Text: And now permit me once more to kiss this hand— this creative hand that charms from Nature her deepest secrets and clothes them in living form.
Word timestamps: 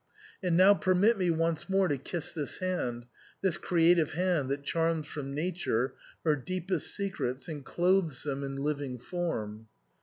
And 0.41 0.57
now 0.57 0.73
permit 0.73 1.15
me 1.15 1.29
once 1.29 1.69
more 1.69 1.87
to 1.87 1.95
kiss 1.95 2.33
this 2.33 2.57
hand— 2.57 3.05
this 3.43 3.59
creative 3.59 4.13
hand 4.13 4.49
that 4.49 4.63
charms 4.63 5.05
from 5.05 5.35
Nature 5.35 5.93
her 6.25 6.35
deepest 6.35 6.95
secrets 6.95 7.47
and 7.47 7.63
clothes 7.63 8.23
them 8.23 8.43
in 8.43 8.55
living 8.55 8.97
form. 8.97 9.67